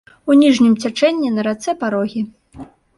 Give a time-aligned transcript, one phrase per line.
[0.29, 2.29] У ніжнім цячэнні на рацэ парогі.